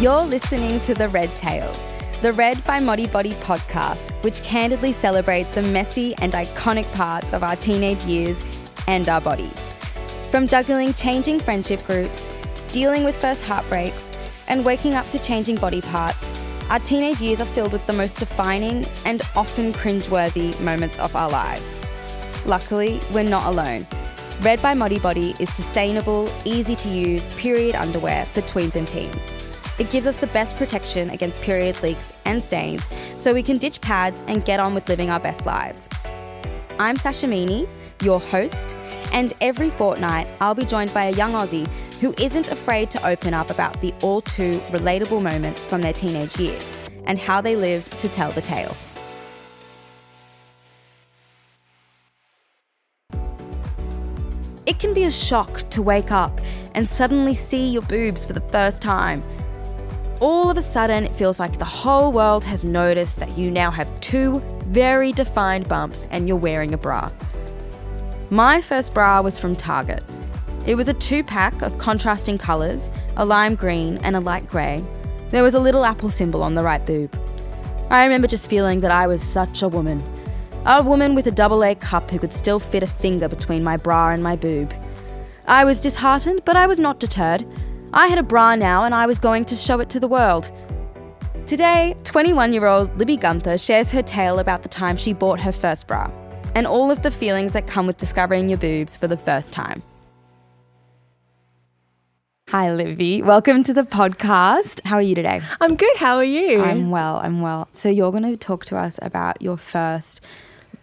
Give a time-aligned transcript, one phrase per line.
[0.00, 1.84] You're listening to The Red Tales,
[2.22, 7.56] the Red by Modibodi podcast, which candidly celebrates the messy and iconic parts of our
[7.56, 8.40] teenage years
[8.86, 9.58] and our bodies.
[10.30, 12.28] From juggling changing friendship groups,
[12.68, 14.12] dealing with first heartbreaks,
[14.46, 16.24] and waking up to changing body parts,
[16.70, 21.28] our teenage years are filled with the most defining and often cringeworthy moments of our
[21.28, 21.74] lives.
[22.46, 23.84] Luckily, we're not alone.
[24.42, 29.47] Red by Modibodi is sustainable, easy to use period underwear for tweens and teens.
[29.78, 33.80] It gives us the best protection against period leaks and stains so we can ditch
[33.80, 35.88] pads and get on with living our best lives.
[36.80, 37.68] I'm Sasha Meany,
[38.02, 38.76] your host,
[39.12, 41.68] and every fortnight I'll be joined by a young Aussie
[42.00, 46.36] who isn't afraid to open up about the all too relatable moments from their teenage
[46.38, 48.76] years and how they lived to tell the tale.
[54.66, 56.40] It can be a shock to wake up
[56.74, 59.22] and suddenly see your boobs for the first time.
[60.20, 63.70] All of a sudden, it feels like the whole world has noticed that you now
[63.70, 67.12] have two very defined bumps and you're wearing a bra.
[68.28, 70.02] My first bra was from Target.
[70.66, 74.84] It was a two pack of contrasting colours, a lime green and a light grey.
[75.30, 77.16] There was a little apple symbol on the right boob.
[77.88, 80.02] I remember just feeling that I was such a woman.
[80.66, 83.76] A woman with a double A cup who could still fit a finger between my
[83.76, 84.74] bra and my boob.
[85.46, 87.46] I was disheartened, but I was not deterred.
[87.92, 90.50] I had a bra now and I was going to show it to the world.
[91.46, 95.52] Today, 21 year old Libby Gunther shares her tale about the time she bought her
[95.52, 96.10] first bra
[96.54, 99.82] and all of the feelings that come with discovering your boobs for the first time.
[102.50, 103.22] Hi, Libby.
[103.22, 104.84] Welcome to the podcast.
[104.84, 105.40] How are you today?
[105.60, 105.96] I'm good.
[105.96, 106.60] How are you?
[106.60, 107.18] I'm well.
[107.18, 107.68] I'm well.
[107.74, 110.22] So, you're going to talk to us about your first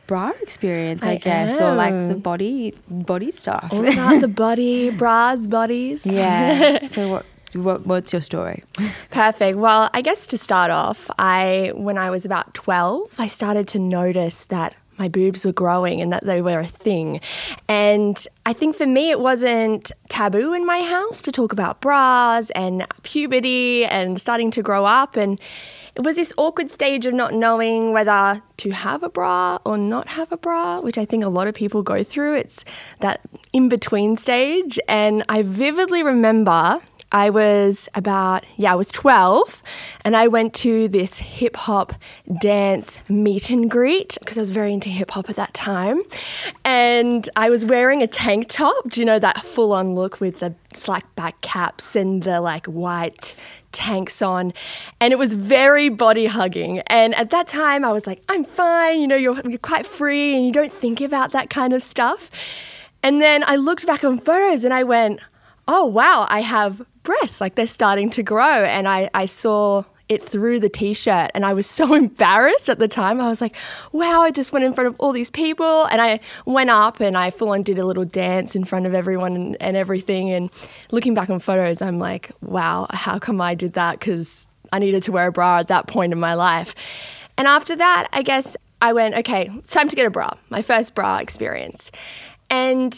[0.08, 3.70] bra experience, I, I guess, or like the body body stuff.
[3.72, 6.06] Oh, All about the body, bras, bodies.
[6.06, 6.86] yeah.
[6.88, 8.64] So, what, what what's your story?
[9.12, 9.58] Perfect.
[9.58, 13.80] Well, I guess to start off, I when I was about 12, I started to
[13.80, 17.20] notice that my boobs were growing and that they were a thing.
[17.68, 18.16] And
[18.46, 22.86] I think for me it wasn't taboo in my house to talk about bras and
[23.04, 25.40] puberty and starting to grow up and
[25.96, 30.10] it was this awkward stage of not knowing whether to have a bra or not
[30.10, 32.36] have a bra, which I think a lot of people go through.
[32.36, 32.66] It's
[33.00, 33.22] that
[33.54, 34.78] in between stage.
[34.90, 39.62] And I vividly remember I was about, yeah, I was 12
[40.04, 41.94] and I went to this hip hop
[42.42, 46.02] dance meet and greet because I was very into hip hop at that time.
[46.64, 50.40] And I was wearing a tank top, do you know, that full on look with
[50.40, 53.36] the snapback caps and the like white
[53.72, 54.52] tanks on?
[55.00, 59.00] And it was very body hugging and at that time i was like i'm fine.
[59.00, 62.30] You know you're, you're quite free and you don't think about that kind of stuff.
[63.04, 65.20] And then i looked back on photos and i went
[65.68, 68.64] oh wow i have breasts like they're starting to grow.
[68.66, 72.88] And i, I saw it through the t-shirt and i was so embarrassed at the
[72.88, 73.22] time.
[73.22, 73.56] I was like
[73.94, 75.86] wow i just went in front of all these people.
[75.86, 78.94] And i went up and i full on did a little dance in front of
[78.94, 80.32] everyone and, and everything.
[80.32, 80.50] And
[80.92, 84.00] looking back on photos i'm like wow how come i did that?
[84.00, 86.76] Because i needed to wear a bra at that point in my life.
[87.38, 90.62] And after that i guess i went okay it's time to get a bra my
[90.62, 91.92] first bra experience.
[92.50, 92.94] And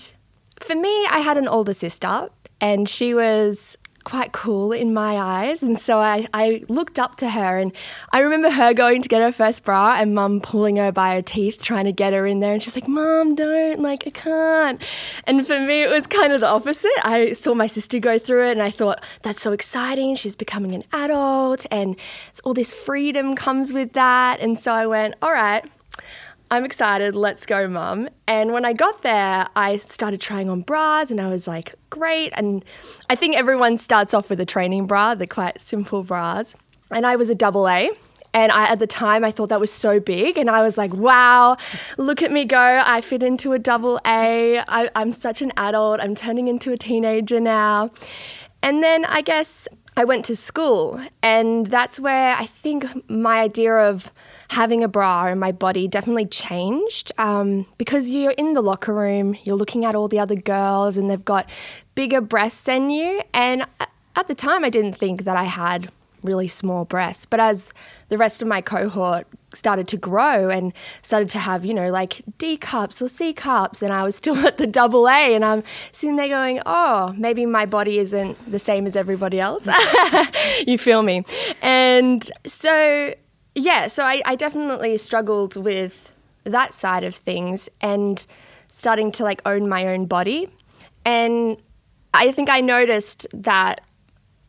[0.60, 2.30] for me i had an older sister
[2.60, 5.62] and she was quite cool in my eyes.
[5.62, 7.74] And so I, I looked up to her and
[8.14, 11.22] I remember her going to get her first bra and mum pulling her by her
[11.22, 12.54] teeth, trying to get her in there.
[12.54, 14.82] And she's like, Mum, don't, like, I can't.
[15.26, 16.90] And for me, it was kind of the opposite.
[17.04, 20.16] I saw my sister go through it and I thought, that's so exciting.
[20.16, 21.98] She's becoming an adult and
[22.46, 24.40] all this freedom comes with that.
[24.40, 25.66] And so I went, all right.
[26.50, 28.08] I'm excited, let's go, mum.
[28.26, 32.32] And when I got there, I started trying on bras and I was like, great.
[32.36, 32.64] And
[33.10, 36.56] I think everyone starts off with a training bra, the quite simple bras.
[36.90, 37.92] And I was a double A.
[38.34, 40.38] And I, at the time, I thought that was so big.
[40.38, 41.58] And I was like, wow,
[41.98, 42.82] look at me go.
[42.86, 44.60] I fit into a double A.
[44.60, 46.00] I, I'm such an adult.
[46.00, 47.92] I'm turning into a teenager now.
[48.62, 49.68] And then I guess
[49.98, 54.14] I went to school, and that's where I think my idea of
[54.52, 59.36] having a bra in my body definitely changed um, because you're in the locker room,
[59.44, 61.50] you're looking at all the other girls, and they've got
[61.96, 63.24] bigger breasts than you.
[63.34, 63.66] And
[64.16, 65.92] at the time, I didn't think that I had
[66.22, 67.26] really small breasts.
[67.26, 67.74] But as
[68.10, 69.26] the rest of my cohort
[69.58, 73.82] started to grow and started to have, you know, like D cups or C cups,
[73.82, 77.46] and I was still at the double A, and I'm sitting there going, oh, maybe
[77.46, 79.68] my body isn't the same as everybody else.
[80.68, 81.24] you feel me?
[81.62, 83.14] And so,
[83.56, 86.14] yeah, so I, I definitely struggled with
[86.44, 88.26] that side of things and
[88.72, 90.50] starting to like own my own body.
[91.06, 91.58] And
[92.14, 93.82] I think I noticed that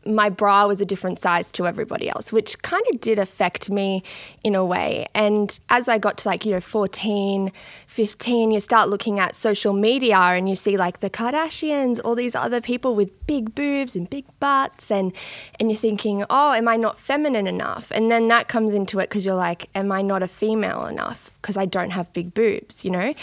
[0.05, 4.01] my bra was a different size to everybody else, which kind of did affect me
[4.43, 5.05] in a way.
[5.13, 7.51] And as I got to like, you know, 14,
[7.87, 12.33] 15, you start looking at social media and you see like the Kardashians, all these
[12.33, 15.13] other people with big boobs and big butts and
[15.59, 19.09] and you're thinking, "Oh, am I not feminine enough?" And then that comes into it
[19.09, 22.85] because you're like, "Am I not a female enough because I don't have big boobs?"
[22.85, 23.13] You know?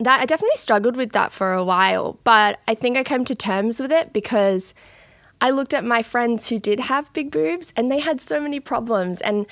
[0.00, 3.34] That I definitely struggled with that for a while, but I think I came to
[3.34, 4.74] terms with it because
[5.42, 8.60] I looked at my friends who did have big boobs and they had so many
[8.60, 9.20] problems.
[9.20, 9.44] And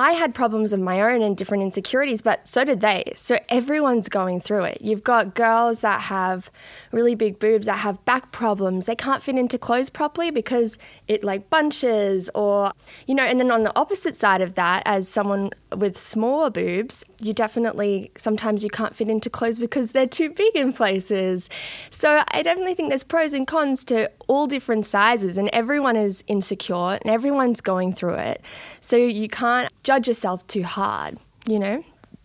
[0.00, 3.12] I had problems of my own and different insecurities, but so did they.
[3.16, 4.80] So everyone's going through it.
[4.80, 6.52] You've got girls that have
[6.92, 8.86] really big boobs that have back problems.
[8.86, 10.78] They can't fit into clothes properly because
[11.08, 12.70] it like bunches or,
[13.08, 17.04] you know, and then on the opposite side of that, as someone with smaller boobs,
[17.20, 21.50] you definitely sometimes you can't fit into clothes because they're too big in places.
[21.90, 26.22] So I definitely think there's pros and cons to all different sizes and everyone is
[26.28, 28.42] insecure and everyone's going through it.
[28.80, 31.82] So you can't judge yourself too hard, you know?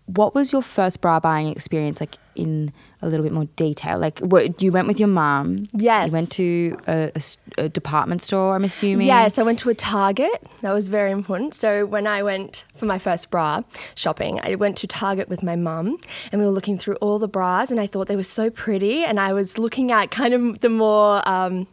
[0.07, 3.98] What was your first bra buying experience like in a little bit more detail?
[3.98, 5.69] Like, what, you went with your mom.
[5.71, 6.07] Yes.
[6.07, 9.07] You went to a, a, a, department store, I'm assuming.
[9.07, 10.45] Yes, I went to a Target.
[10.62, 11.54] That was very important.
[11.54, 13.62] So when I went for my first bra
[13.95, 15.98] shopping, I went to Target with my mum,
[16.33, 19.06] and we were looking through all the bras, and I thought they were so pretty,
[19.06, 21.66] and I was looking at kind of the more um,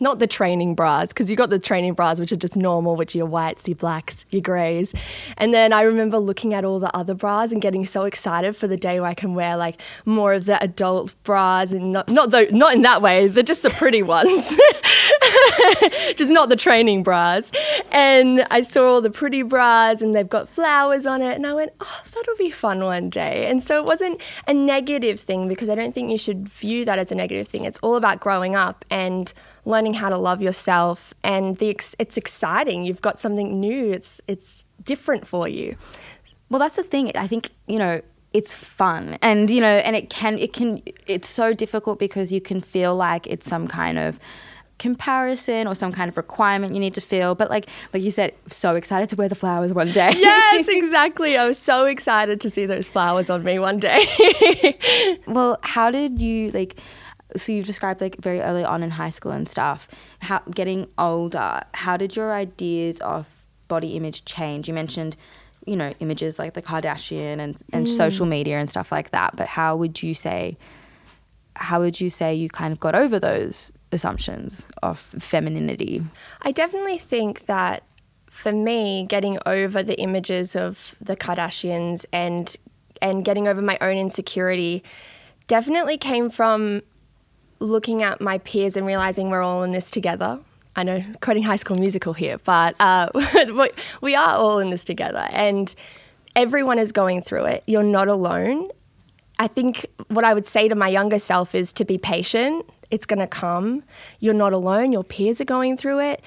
[0.00, 3.14] not the training bras, because you got the training bras, which are just normal, which
[3.14, 4.92] are your whites, your blacks, your greys.
[5.36, 8.66] And then I remember looking at all the other bras and getting so excited for
[8.66, 12.30] the day where I can wear like more of the adult bras and not not
[12.52, 14.56] not in that way, they're just the pretty ones.
[16.16, 17.50] just not the training bras.
[17.90, 21.34] And I saw all the pretty bras and they've got flowers on it.
[21.34, 23.46] And I went, oh, that'll be fun one day.
[23.46, 26.98] And so it wasn't a negative thing because I don't think you should view that
[26.98, 27.64] as a negative thing.
[27.64, 29.32] It's all about growing up and
[29.66, 31.12] learning how to love yourself.
[31.22, 32.84] And the ex- it's exciting.
[32.84, 33.92] You've got something new.
[33.92, 35.76] It's, it's different for you.
[36.48, 37.12] Well, that's the thing.
[37.14, 38.00] I think, you know,
[38.32, 42.40] it's fun and you know and it can it can it's so difficult because you
[42.40, 44.18] can feel like it's some kind of
[44.78, 48.34] comparison or some kind of requirement you need to feel but like like you said
[48.50, 52.50] so excited to wear the flowers one day yes exactly i was so excited to
[52.50, 54.78] see those flowers on me one day
[55.26, 56.78] well how did you like
[57.34, 59.88] so you've described like very early on in high school and stuff
[60.20, 65.16] how getting older how did your ideas of body image change you mentioned
[65.66, 67.96] you know images like the kardashian and, and mm.
[67.96, 70.56] social media and stuff like that but how would you say
[71.56, 76.02] how would you say you kind of got over those assumptions of femininity?
[76.42, 77.82] I definitely think that
[78.28, 82.54] for me, getting over the images of the Kardashians and
[83.02, 84.82] and getting over my own insecurity
[85.48, 86.82] definitely came from
[87.58, 90.38] looking at my peers and realizing we're all in this together.
[90.74, 93.08] I know, quoting High School Musical here, but uh,
[94.02, 95.74] we are all in this together, and
[96.34, 97.64] everyone is going through it.
[97.66, 98.68] You're not alone.
[99.38, 102.68] I think what I would say to my younger self is to be patient.
[102.90, 103.82] It's going to come.
[104.20, 104.92] You're not alone.
[104.92, 106.22] Your peers are going through it.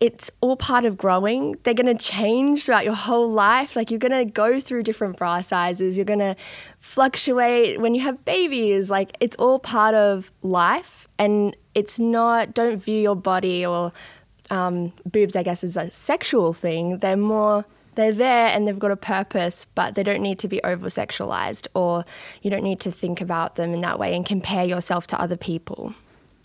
[0.00, 1.56] It's all part of growing.
[1.62, 3.76] They're going to change throughout your whole life.
[3.76, 5.96] Like you're going to go through different bra sizes.
[5.96, 6.36] You're going to
[6.78, 8.90] fluctuate when you have babies.
[8.90, 11.06] Like it's all part of life.
[11.18, 13.92] And it's not, don't view your body or
[14.50, 16.98] um, boobs, I guess, as a sexual thing.
[16.98, 20.62] They're more they're there and they've got a purpose, but they don't need to be
[20.62, 22.04] over sexualized or
[22.40, 25.36] you don't need to think about them in that way and compare yourself to other
[25.36, 25.94] people.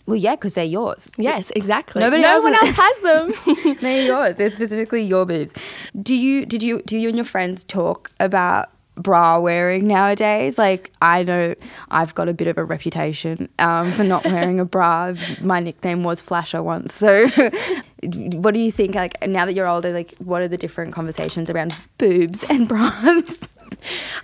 [0.06, 1.10] Well, yeah, because they're yours.
[1.18, 2.00] Yes, exactly.
[2.00, 3.76] Nobody no else one else has them.
[3.80, 4.36] they're yours.
[4.36, 5.52] They're specifically your boobs.
[6.00, 6.46] Do you?
[6.46, 6.82] Did you?
[6.82, 10.58] Do you and your friends talk about bra wearing nowadays.
[10.58, 11.54] Like I know
[11.90, 15.14] I've got a bit of a reputation um, for not wearing a bra.
[15.40, 16.94] My nickname was Flasher once.
[16.94, 17.28] So,
[18.02, 18.94] what do you think?
[18.94, 23.48] Like now that you're older, like what are the different conversations around boobs and bras?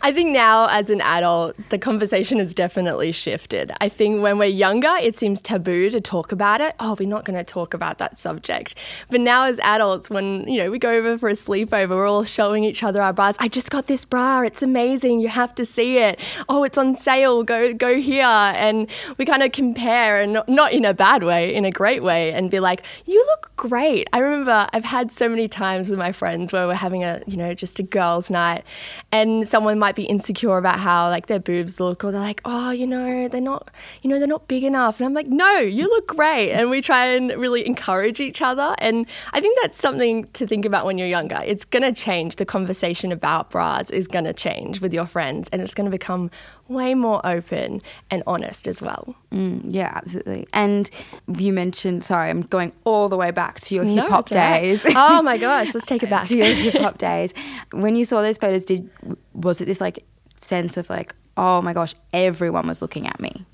[0.04, 3.70] I think now, as an adult, the conversation has definitely shifted.
[3.80, 6.74] I think when we're younger, it seems taboo to talk about it.
[6.80, 8.74] Oh, we're not going to talk about that subject.
[9.10, 12.24] But now, as adults, when you know we go over for a sleepover, we're all
[12.24, 13.36] showing each other our bras.
[13.38, 14.40] I just got this bra.
[14.40, 15.20] It's amazing.
[15.20, 16.18] You have to see it.
[16.48, 17.44] Oh, it's on sale.
[17.44, 18.24] Go go here.
[18.24, 22.32] And we kind of compare, and not, in a bad way, in a great way,
[22.32, 24.08] and be like, you look great.
[24.12, 27.36] I remember I've had so many times with my friends where we're having a you
[27.36, 28.64] know just a girls' night,
[29.12, 32.70] and someone might be insecure about how like their boobs look, or they're like, oh,
[32.70, 33.70] you know, they're not,
[34.02, 34.98] you know, they're not big enough.
[35.00, 36.52] And I'm like, no, you look great.
[36.52, 38.74] And we try and really encourage each other.
[38.78, 41.40] And I think that's something to think about when you're younger.
[41.44, 42.36] It's going to change.
[42.36, 45.90] The conversation about bras is going to change with your friends, and it's going to
[45.90, 46.30] become
[46.68, 47.80] way more open
[48.10, 49.14] and honest as well.
[49.30, 50.46] Mm, yeah, absolutely.
[50.54, 50.88] And
[51.36, 54.38] you mentioned, sorry, I'm going all the way back to your No, hip hop all
[54.38, 54.60] right.
[54.62, 54.86] days.
[54.96, 56.26] oh my gosh, let's take it back.
[56.28, 57.34] to your hip hop days.
[57.72, 58.88] When you saw those photos, did
[59.34, 60.04] was it this like
[60.40, 63.44] sense of like, oh my gosh, everyone was looking at me?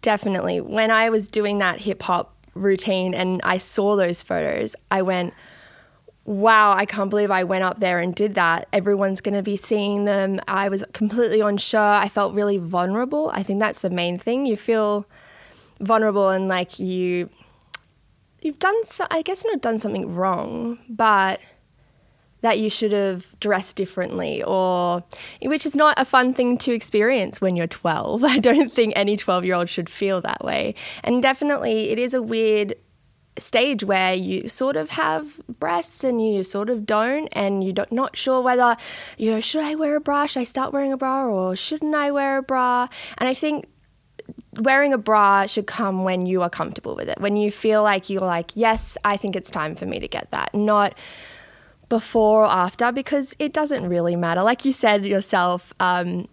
[0.00, 0.60] Definitely.
[0.60, 5.34] When I was doing that hip hop routine and I saw those photos, I went,
[6.24, 8.68] wow, I can't believe I went up there and did that.
[8.72, 10.40] Everyone's going to be seeing them.
[10.46, 11.80] I was completely unsure.
[11.80, 13.30] I felt really vulnerable.
[13.34, 14.46] I think that's the main thing.
[14.46, 15.06] You feel
[15.80, 17.28] vulnerable and like you
[18.40, 21.40] you've done so, I guess not done something wrong, but
[22.42, 25.02] that you should have dressed differently or
[25.42, 29.16] which is not a fun thing to experience when you're 12 i don't think any
[29.16, 30.74] 12 year old should feel that way.
[31.04, 32.74] And definitely it is a weird
[33.38, 38.14] stage where you sort of have breasts and you sort of don't and you're not
[38.14, 38.76] sure whether
[39.16, 40.26] you know should i wear a bra?
[40.26, 42.88] Should i start wearing a bra or shouldn't i wear a bra?
[43.18, 43.68] And i think
[44.60, 47.18] wearing a bra should come when you are comfortable with it.
[47.20, 50.30] When you feel like you're like yes i think it's time for me to get
[50.30, 50.54] that.
[50.54, 50.94] Not
[51.92, 54.42] before or after because it doesn't really matter.
[54.42, 56.26] Like you said yourself, um,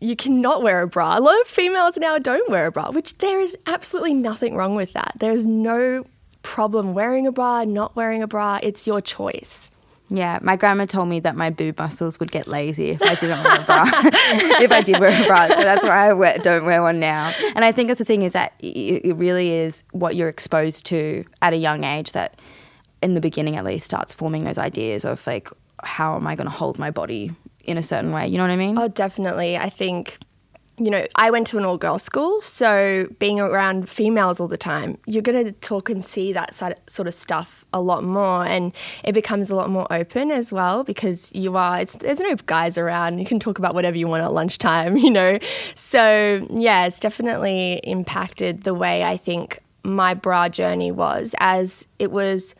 [0.00, 1.16] you cannot wear a bra.
[1.16, 4.74] A lot of females now don't wear a bra, which there is absolutely nothing wrong
[4.74, 5.12] with that.
[5.20, 6.06] There is no
[6.42, 8.58] problem wearing a bra, not wearing a bra.
[8.64, 9.70] It's your choice.
[10.08, 13.44] Yeah, my grandma told me that my boob muscles would get lazy if I didn't
[13.44, 13.84] wear a bra.
[14.60, 17.32] if I did wear a bra, so that's why I wear, don't wear one now.
[17.54, 20.84] And I think that's the thing is that it it really is what you're exposed
[20.86, 22.40] to at a young age that,
[23.02, 25.48] in the beginning at least, starts forming those ideas of like,
[25.82, 27.32] how am I going to hold my body
[27.64, 28.26] in a certain way?
[28.28, 28.78] You know what I mean?
[28.78, 29.56] Oh, definitely.
[29.56, 30.18] I think,
[30.76, 34.58] you know, I went to an all girls school, so being around females all the
[34.58, 38.72] time, you're going to talk and see that sort of stuff a lot more, and
[39.04, 43.18] it becomes a lot more open as well because you are, there's no guys around.
[43.18, 45.38] You can talk about whatever you want at lunchtime, you know?
[45.74, 52.10] So, yeah, it's definitely impacted the way I think my bra journey was, as it
[52.10, 52.54] was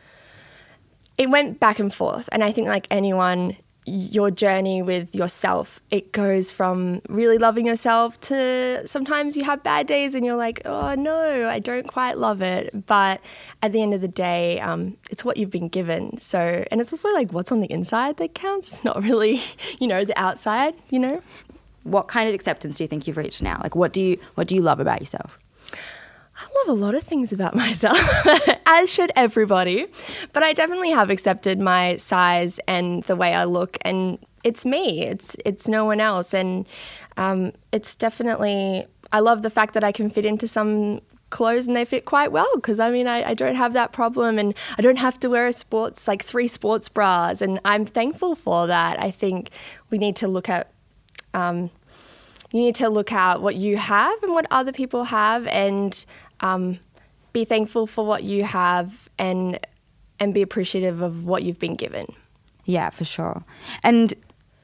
[1.20, 2.30] it went back and forth.
[2.32, 8.18] And I think, like anyone, your journey with yourself, it goes from really loving yourself
[8.20, 12.40] to sometimes you have bad days and you're like, oh no, I don't quite love
[12.40, 12.86] it.
[12.86, 13.20] But
[13.62, 16.18] at the end of the day, um, it's what you've been given.
[16.20, 18.72] So, and it's also like what's on the inside that counts.
[18.72, 19.42] It's not really,
[19.78, 21.22] you know, the outside, you know?
[21.84, 23.58] what kind of acceptance do you think you've reached now?
[23.62, 25.38] Like, what do you what do you love about yourself?
[26.40, 27.98] I love a lot of things about myself,
[28.66, 29.86] as should everybody.
[30.32, 35.06] But I definitely have accepted my size and the way I look, and it's me.
[35.06, 36.66] It's it's no one else, and
[37.16, 38.86] um, it's definitely.
[39.12, 42.32] I love the fact that I can fit into some clothes and they fit quite
[42.32, 45.28] well because I mean I, I don't have that problem and I don't have to
[45.28, 49.00] wear a sports like three sports bras and I'm thankful for that.
[49.00, 49.50] I think
[49.90, 50.72] we need to look at
[51.32, 51.70] um,
[52.52, 56.04] you need to look at what you have and what other people have and
[56.40, 56.78] um,
[57.32, 59.58] be thankful for what you have and
[60.18, 62.06] and be appreciative of what you've been given.
[62.66, 63.42] Yeah, for sure.
[63.82, 64.12] And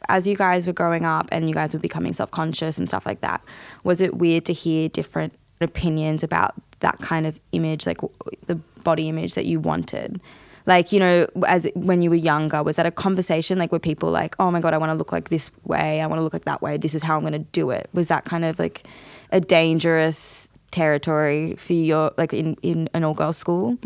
[0.08, 3.06] as you guys were growing up and you guys were becoming self conscious and stuff
[3.06, 3.42] like that,
[3.82, 7.98] was it weird to hear different opinions about that kind of image, like
[8.46, 10.20] the body image that you wanted?
[10.66, 14.10] Like, you know, as when you were younger, was that a conversation like where people
[14.10, 16.32] like, oh my God, I want to look like this way, I want to look
[16.32, 17.88] like that way, this is how I'm going to do it?
[17.92, 18.84] Was that kind of like
[19.30, 23.78] a dangerous territory for your, like in, in an all girls school?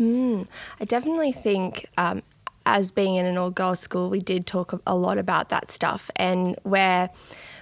[0.81, 2.21] I definitely think, um,
[2.65, 6.11] as being in an all girls school, we did talk a lot about that stuff
[6.17, 7.09] and where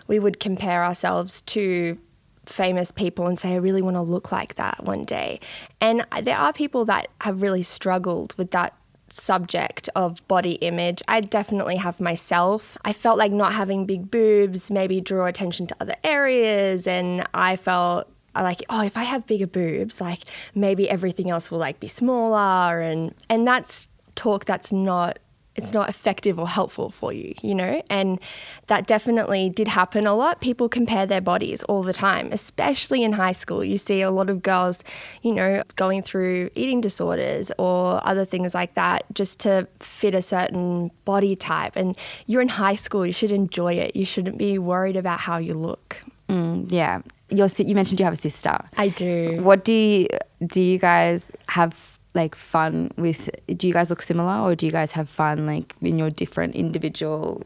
[0.08, 1.98] we would compare ourselves to
[2.46, 5.40] famous people and say, I really want to look like that one day.
[5.80, 8.74] And there are people that have really struggled with that
[9.10, 11.02] subject of body image.
[11.08, 12.78] I definitely have myself.
[12.84, 17.56] I felt like not having big boobs maybe draw attention to other areas and I
[17.56, 20.22] felt like oh if I have bigger boobs like
[20.56, 25.20] maybe everything else will like be smaller and and that's talk that's not
[25.60, 27.84] it's not effective or helpful for you, you know?
[27.90, 28.20] And
[28.68, 30.40] that definitely did happen a lot.
[30.40, 33.64] People compare their bodies all the time, especially in high school.
[33.64, 34.84] You see a lot of girls,
[35.22, 40.22] you know, going through eating disorders or other things like that just to fit a
[40.22, 41.76] certain body type.
[41.76, 43.96] And you're in high school, you should enjoy it.
[43.96, 45.98] You shouldn't be worried about how you look.
[46.30, 47.02] Mm, yeah.
[47.30, 48.58] Your, si- you mentioned you have a sister.
[48.78, 49.40] I do.
[49.42, 50.08] What do you,
[50.46, 53.30] do you guys have like fun with?
[53.48, 56.56] Do you guys look similar, or do you guys have fun like in your different
[56.56, 57.44] individual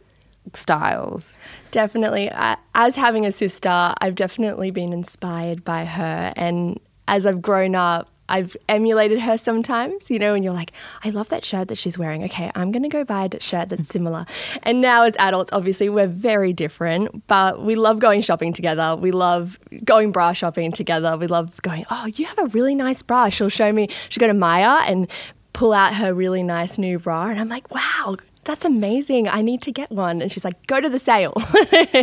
[0.54, 1.38] styles.
[1.72, 2.30] Definitely.
[2.76, 6.34] As having a sister, I've definitely been inspired by her.
[6.36, 10.72] And as I've grown up, I've emulated her sometimes, you know, and you're like,
[11.04, 12.24] I love that shirt that she's wearing.
[12.24, 14.26] Okay, I'm going to go buy a shirt that's similar.
[14.64, 18.96] And now, as adults, obviously, we're very different, but we love going shopping together.
[18.96, 21.18] We love going bra shopping together.
[21.18, 23.30] We love going, oh, you have a really nice bra.
[23.30, 25.10] She'll show me, she'll go to Myer and
[25.52, 27.28] pull out her really nice new bra.
[27.28, 29.28] And I'm like, wow, that's amazing.
[29.28, 30.22] I need to get one.
[30.22, 31.34] And she's like, go to the sale.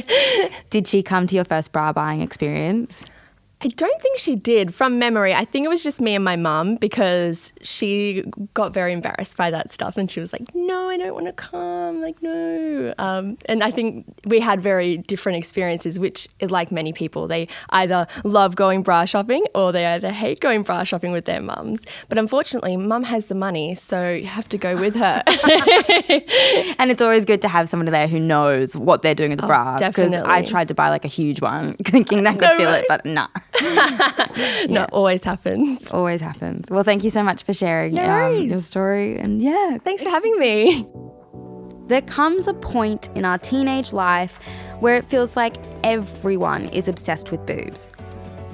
[0.70, 3.04] Did she come to your first bra buying experience?
[3.62, 5.34] I don't think she did from memory.
[5.34, 8.24] I think it was just me and my mum because she
[8.54, 11.32] got very embarrassed by that stuff and she was like, No, I don't want to
[11.34, 12.00] come.
[12.00, 12.94] Like, no.
[12.96, 17.28] Um, and I think we had very different experiences, which is like many people.
[17.28, 21.42] They either love going bra shopping or they either hate going bra shopping with their
[21.42, 21.84] mums.
[22.08, 25.22] But unfortunately, mum has the money, so you have to go with her.
[26.78, 29.44] and it's always good to have someone there who knows what they're doing with the
[29.44, 29.78] oh, bra.
[29.78, 32.84] Because I tried to buy like a huge one thinking that could no, fill right.
[32.84, 33.28] it, but nah.
[34.68, 35.90] no, always happens.
[35.90, 36.70] Always happens.
[36.70, 39.18] Well, thank you so much for sharing no um, your story.
[39.18, 40.86] And yeah, thanks for having me.
[41.86, 44.38] There comes a point in our teenage life
[44.78, 47.88] where it feels like everyone is obsessed with boobs.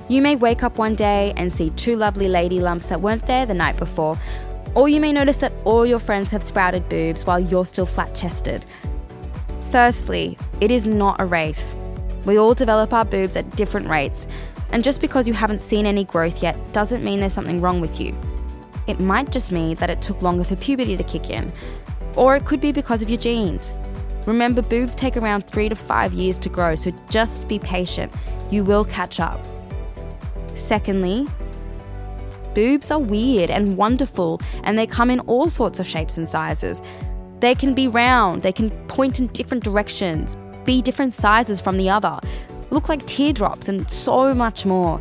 [0.08, 3.44] You may wake up one day and see two lovely lady lumps that weren't there
[3.44, 4.18] the night before,
[4.74, 8.14] or you may notice that all your friends have sprouted boobs while you're still flat
[8.14, 8.64] chested.
[9.70, 11.74] Firstly, it is not a race.
[12.24, 14.26] We all develop our boobs at different rates,
[14.70, 18.00] and just because you haven't seen any growth yet doesn't mean there's something wrong with
[18.00, 18.14] you.
[18.86, 21.52] It might just mean that it took longer for puberty to kick in,
[22.14, 23.72] or it could be because of your genes.
[24.26, 28.12] Remember, boobs take around three to five years to grow, so just be patient.
[28.50, 29.44] You will catch up.
[30.54, 31.28] Secondly,
[32.54, 36.82] boobs are weird and wonderful, and they come in all sorts of shapes and sizes.
[37.40, 41.90] They can be round, they can point in different directions, be different sizes from the
[41.90, 42.18] other
[42.70, 45.00] look like teardrops, and so much more.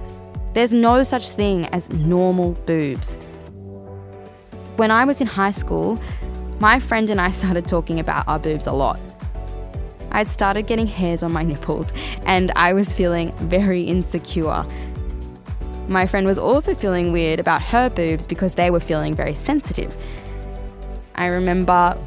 [0.53, 3.15] There's no such thing as normal boobs.
[4.77, 5.99] When I was in high school,
[6.59, 8.99] my friend and I started talking about our boobs a lot.
[10.11, 11.91] I'd started getting hairs on my nipples,
[12.23, 14.65] and I was feeling very insecure.
[15.87, 19.95] My friend was also feeling weird about her boobs because they were feeling very sensitive.
[21.15, 21.97] I remember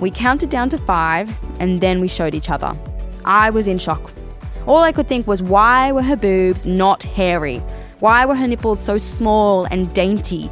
[0.00, 2.76] we counted down to five and then we showed each other.
[3.24, 4.12] I was in shock.
[4.66, 7.58] All I could think was, why were her boobs not hairy?
[7.98, 10.50] Why were her nipples so small and dainty?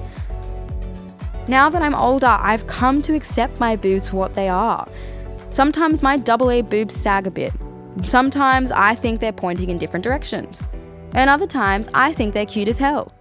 [1.46, 4.88] Now that I'm older, I've come to accept my boobs for what they are.
[5.52, 7.52] Sometimes my double A boobs sag a bit.
[8.02, 10.60] Sometimes I think they're pointing in different directions.
[11.12, 13.12] And other times I think they're cute as hell.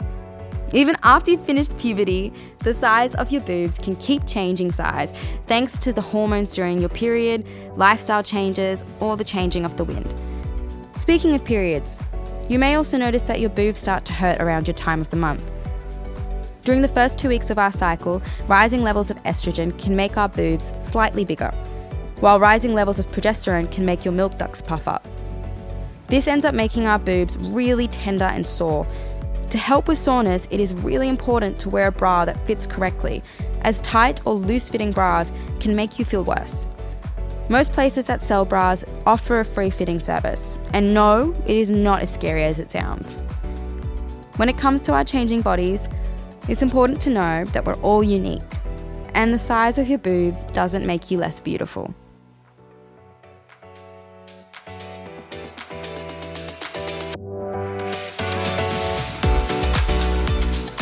[0.73, 5.13] Even after you've finished puberty, the size of your boobs can keep changing size
[5.47, 10.13] thanks to the hormones during your period, lifestyle changes, or the changing of the wind.
[10.99, 11.97] Speaking of periods,
[12.49, 15.15] you may also notice that your boobs start to hurt around your time of the
[15.15, 15.49] month.
[16.65, 20.27] During the first two weeks of our cycle, rising levels of estrogen can make our
[20.27, 21.51] boobs slightly bigger,
[22.19, 25.07] while rising levels of progesterone can make your milk ducts puff up.
[26.07, 28.85] This ends up making our boobs really tender and sore.
[29.51, 33.23] To help with soreness, it is really important to wear a bra that fits correctly,
[33.61, 35.31] as tight or loose fitting bras
[35.61, 36.67] can make you feel worse.
[37.51, 42.03] Most places that sell bras offer a free fitting service, and no, it is not
[42.03, 43.15] as scary as it sounds.
[44.35, 45.89] When it comes to our changing bodies,
[46.47, 48.43] it's important to know that we're all unique,
[49.15, 51.91] and the size of your boobs doesn't make you less beautiful.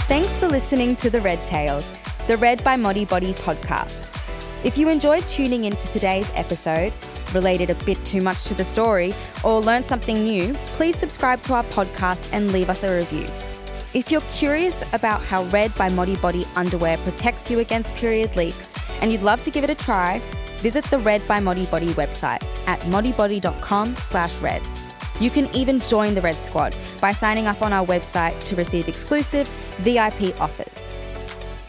[0.10, 1.90] Thanks for listening to The Red Tales,
[2.28, 4.17] the Red by Modibodi podcast.
[4.68, 6.92] If you enjoyed tuning into today's episode,
[7.34, 11.54] related a bit too much to the story, or learned something new, please subscribe to
[11.54, 13.24] our podcast and leave us a review.
[13.94, 19.10] If you're curious about how Red by Modibodi underwear protects you against period leaks and
[19.10, 20.20] you'd love to give it a try,
[20.58, 24.62] visit the Red by Modibodi website at modibodi.com slash red.
[25.22, 28.90] You can even join the Red Squad by signing up on our website to receive
[28.90, 30.68] exclusive VIP offers.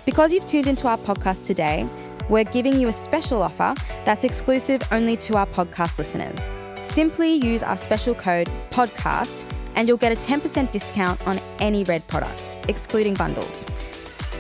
[0.05, 1.89] Because you've tuned into our podcast today,
[2.29, 6.39] we're giving you a special offer that's exclusive only to our podcast listeners.
[6.87, 12.07] Simply use our special code PODCAST and you'll get a 10% discount on any Red
[12.09, 13.65] product, excluding bundles.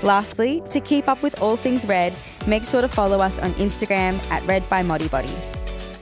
[0.02, 2.14] Lastly, to keep up with all things Red,
[2.46, 5.32] make sure to follow us on Instagram at Red by Modibodi.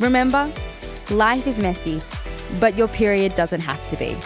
[0.01, 0.53] Remember,
[1.11, 2.03] life is messy,
[2.61, 4.16] but your period doesn't have to be.